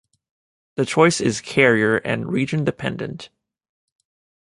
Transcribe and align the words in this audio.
The 0.77 0.85
choice 0.87 1.21
is 1.21 1.41
carrier- 1.41 1.97
and 2.03 2.33
region-dependent. 2.33 3.29